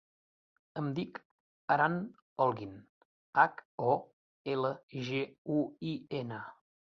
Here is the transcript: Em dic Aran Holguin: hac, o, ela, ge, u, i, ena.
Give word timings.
Em 0.81 0.87
dic 0.99 1.19
Aran 1.75 1.97
Holguin: 2.45 2.71
hac, 3.41 3.63
o, 3.91 3.93
ela, 4.57 4.75
ge, 5.11 5.23
u, 5.57 5.61
i, 5.93 5.93
ena. 6.23 6.41